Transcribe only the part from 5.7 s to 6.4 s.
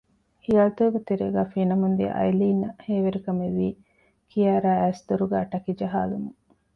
ޖަހާލުމުން